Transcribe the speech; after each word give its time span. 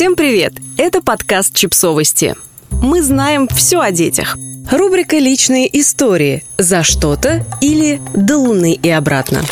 Всем 0.00 0.16
привет! 0.16 0.54
Это 0.78 1.02
подкаст 1.02 1.54
«Чипсовости». 1.54 2.34
Мы 2.70 3.02
знаем 3.02 3.46
все 3.48 3.80
о 3.80 3.90
детях. 3.90 4.38
Рубрика 4.70 5.18
«Личные 5.18 5.68
истории» 5.78 6.42
«За 6.56 6.82
что-то» 6.82 7.44
или 7.60 8.00
«До 8.14 8.38
Луны 8.38 8.72
и 8.82 8.88
обратно». 8.88 9.42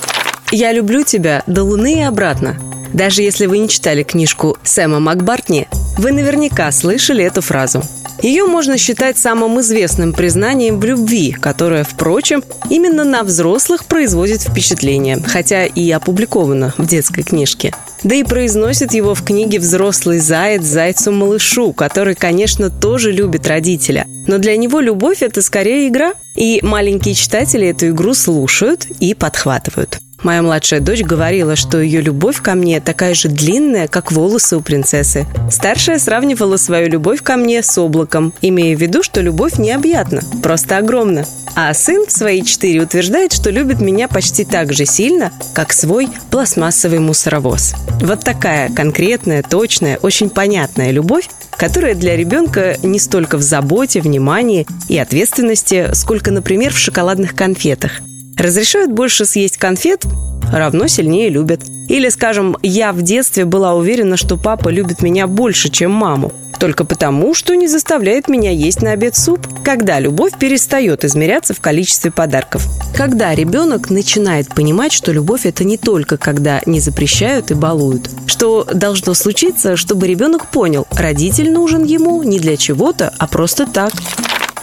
«Я 0.50 0.72
люблю 0.72 1.04
тебя 1.04 1.42
до 1.46 1.64
Луны 1.64 1.98
и 1.98 2.00
обратно». 2.00 2.56
Даже 2.94 3.20
если 3.20 3.44
вы 3.44 3.58
не 3.58 3.68
читали 3.68 4.02
книжку 4.02 4.56
Сэма 4.62 5.00
Макбартни, 5.00 5.66
вы 5.98 6.12
наверняка 6.12 6.72
слышали 6.72 7.22
эту 7.22 7.42
фразу– 7.42 7.82
ее 8.22 8.46
можно 8.46 8.76
считать 8.78 9.16
самым 9.16 9.60
известным 9.60 10.12
признанием 10.12 10.80
в 10.80 10.84
любви, 10.84 11.32
которое, 11.32 11.84
впрочем, 11.84 12.42
именно 12.68 13.04
на 13.04 13.22
взрослых 13.22 13.84
производит 13.84 14.42
впечатление, 14.42 15.18
хотя 15.24 15.66
и 15.66 15.90
опубликовано 15.90 16.74
в 16.76 16.86
детской 16.86 17.22
книжке. 17.22 17.72
Да 18.02 18.14
и 18.14 18.24
произносит 18.24 18.92
его 18.92 19.14
в 19.14 19.24
книге 19.24 19.58
«Взрослый 19.58 20.18
заяц 20.18 20.62
зайцу-малышу», 20.62 21.72
который, 21.72 22.14
конечно, 22.14 22.70
тоже 22.70 23.12
любит 23.12 23.46
родителя. 23.46 24.06
Но 24.26 24.38
для 24.38 24.56
него 24.56 24.80
любовь– 24.80 25.18
это 25.22 25.42
скорее 25.42 25.88
игра. 25.88 26.14
И 26.36 26.60
маленькие 26.62 27.14
читатели 27.14 27.68
эту 27.68 27.88
игру 27.88 28.14
слушают 28.14 28.86
и 29.00 29.14
подхватывают. 29.14 29.98
Моя 30.22 30.42
младшая 30.42 30.80
дочь 30.80 31.02
говорила, 31.02 31.54
что 31.54 31.80
ее 31.80 32.00
любовь 32.00 32.42
ко 32.42 32.54
мне 32.54 32.80
такая 32.80 33.14
же 33.14 33.28
длинная, 33.28 33.86
как 33.86 34.10
волосы 34.10 34.56
у 34.56 34.60
принцессы. 34.60 35.26
Старшая 35.50 35.98
сравнивала 35.98 36.56
свою 36.56 36.88
любовь 36.88 37.22
ко 37.22 37.36
мне 37.36 37.62
с 37.62 37.78
облаком, 37.78 38.32
имея 38.42 38.76
в 38.76 38.80
виду, 38.80 39.04
что 39.04 39.20
любовь 39.20 39.58
необъятна, 39.58 40.22
просто 40.42 40.78
огромна. 40.78 41.24
А 41.54 41.72
сын 41.72 42.04
в 42.06 42.10
свои 42.10 42.42
четыре 42.42 42.82
утверждает, 42.82 43.32
что 43.32 43.50
любит 43.50 43.80
меня 43.80 44.08
почти 44.08 44.44
так 44.44 44.72
же 44.72 44.86
сильно, 44.86 45.32
как 45.54 45.72
свой 45.72 46.08
пластмассовый 46.30 46.98
мусоровоз. 46.98 47.74
Вот 48.00 48.20
такая 48.24 48.70
конкретная, 48.70 49.44
точная, 49.44 49.98
очень 49.98 50.30
понятная 50.30 50.90
любовь, 50.90 51.28
которая 51.56 51.94
для 51.94 52.16
ребенка 52.16 52.76
не 52.82 52.98
столько 52.98 53.36
в 53.36 53.42
заботе, 53.42 54.00
внимании 54.00 54.66
и 54.88 54.98
ответственности, 54.98 55.90
сколько, 55.92 56.32
например, 56.32 56.72
в 56.72 56.78
шоколадных 56.78 57.34
конфетах. 57.34 58.00
Разрешают 58.38 58.92
больше 58.92 59.24
съесть 59.24 59.56
конфет, 59.56 60.04
равно 60.52 60.86
сильнее 60.86 61.28
любят. 61.28 61.60
Или, 61.88 62.08
скажем, 62.08 62.56
я 62.62 62.92
в 62.92 63.02
детстве 63.02 63.44
была 63.44 63.74
уверена, 63.74 64.16
что 64.16 64.36
папа 64.36 64.68
любит 64.68 65.02
меня 65.02 65.26
больше, 65.26 65.70
чем 65.70 65.90
маму. 65.90 66.32
Только 66.58 66.84
потому, 66.84 67.34
что 67.34 67.54
не 67.54 67.68
заставляет 67.68 68.28
меня 68.28 68.50
есть 68.50 68.82
на 68.82 68.92
обед 68.92 69.16
суп. 69.16 69.46
Когда 69.64 70.00
любовь 70.00 70.32
перестает 70.38 71.04
измеряться 71.04 71.54
в 71.54 71.60
количестве 71.60 72.10
подарков. 72.10 72.66
Когда 72.96 73.34
ребенок 73.34 73.90
начинает 73.90 74.48
понимать, 74.48 74.92
что 74.92 75.12
любовь 75.12 75.46
это 75.46 75.64
не 75.64 75.76
только 75.76 76.16
когда 76.16 76.60
не 76.66 76.80
запрещают 76.80 77.50
и 77.50 77.54
балуют. 77.54 78.10
Что 78.26 78.64
должно 78.64 79.14
случиться, 79.14 79.76
чтобы 79.76 80.06
ребенок 80.06 80.46
понял, 80.46 80.86
родитель 80.92 81.52
нужен 81.52 81.84
ему 81.84 82.22
не 82.22 82.38
для 82.38 82.56
чего-то, 82.56 83.12
а 83.18 83.26
просто 83.26 83.66
так. 83.66 83.92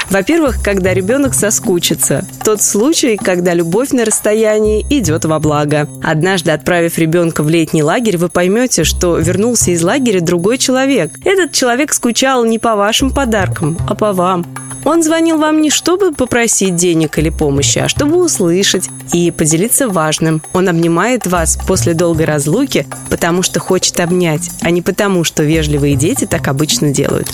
Во-первых, 0.10 0.62
когда 0.64 0.94
ребенок 0.94 1.34
соскучится. 1.34 2.26
Тот 2.44 2.62
случай, 2.62 3.18
когда 3.18 3.54
любовь 3.54 3.92
на 3.92 4.06
расстоянии 4.06 4.86
идет 4.90 5.26
во 5.26 5.40
благо. 5.40 5.90
Однажды, 6.04 6.52
отправив 6.52 6.98
ребенка 6.98 7.44
в 7.44 7.50
летний 7.50 7.84
лагерь, 7.84 8.18
вы 8.18 8.30
поймете, 8.30 8.84
что 8.84 9.18
вернулся 9.18 9.72
из 9.72 9.84
лагеря 9.84 10.22
другой 10.22 10.58
человек. 10.58 11.12
Этот 11.24 11.52
человек 11.52 11.94
скучал 11.94 12.46
не 12.46 12.60
по 12.60 12.76
вашим 12.76 13.12
подаркам, 13.12 13.78
а 13.88 13.96
по 13.96 14.14
вам. 14.14 14.46
Он 14.86 15.02
звонил 15.02 15.40
вам 15.40 15.62
не 15.62 15.72
чтобы 15.72 16.14
попросить 16.14 16.76
денег 16.76 17.18
или 17.18 17.30
помощи, 17.30 17.80
а 17.80 17.90
чтобы 17.90 18.24
услышать 18.24 18.90
и 19.12 19.32
поделиться 19.32 19.90
важным. 19.90 20.44
Он 20.54 20.70
обнимает 20.70 21.26
вас 21.26 21.58
после 21.68 21.96
долгой 21.96 22.26
разлуки, 22.26 22.86
потому 23.10 23.42
что 23.42 23.60
хочет 23.60 24.00
обнять, 24.00 24.52
а 24.62 24.70
не 24.70 24.84
потому, 24.84 25.24
что 25.24 25.44
вежливые 25.44 25.96
дети 25.96 26.26
так 26.26 26.48
обычно 26.48 26.92
делают. 26.92 27.28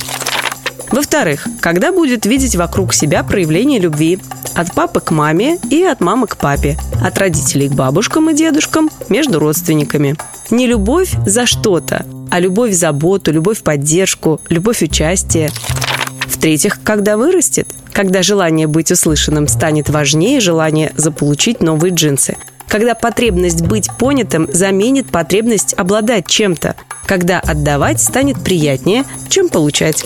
Во-вторых, 0.91 1.47
когда 1.61 1.93
будет 1.93 2.25
видеть 2.25 2.55
вокруг 2.57 2.93
себя 2.93 3.23
проявление 3.23 3.79
любви 3.79 4.19
от 4.55 4.73
папы 4.73 4.99
к 4.99 5.11
маме 5.11 5.57
и 5.69 5.83
от 5.83 6.01
мамы 6.01 6.27
к 6.27 6.35
папе, 6.35 6.77
от 7.01 7.17
родителей 7.17 7.69
к 7.69 7.73
бабушкам 7.73 8.29
и 8.29 8.33
дедушкам, 8.33 8.89
между 9.07 9.39
родственниками. 9.39 10.17
Не 10.49 10.67
любовь 10.67 11.13
за 11.25 11.45
что-то, 11.45 12.05
а 12.29 12.39
любовь 12.39 12.73
заботу, 12.73 13.31
любовь 13.31 13.61
поддержку, 13.61 14.41
любовь 14.49 14.81
участие. 14.83 15.49
В-третьих, 16.27 16.79
когда 16.83 17.15
вырастет, 17.15 17.69
когда 17.93 18.21
желание 18.21 18.67
быть 18.67 18.91
услышанным 18.91 19.47
станет 19.47 19.89
важнее 19.89 20.41
желания 20.41 20.91
заполучить 20.97 21.61
новые 21.61 21.93
джинсы, 21.93 22.35
когда 22.67 22.95
потребность 22.95 23.61
быть 23.61 23.89
понятым 23.97 24.47
заменит 24.51 25.09
потребность 25.09 25.73
обладать 25.73 26.27
чем-то, 26.27 26.75
когда 27.05 27.39
отдавать 27.39 28.01
станет 28.01 28.41
приятнее, 28.43 29.05
чем 29.29 29.49
получать. 29.49 30.05